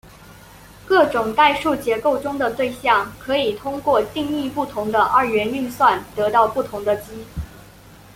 [0.87, 7.23] 各种代数结构中的对象可以通过定义不同的二元运算得到不同的积。